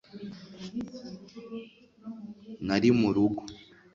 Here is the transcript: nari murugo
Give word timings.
nari 2.65 2.89
murugo 2.99 3.43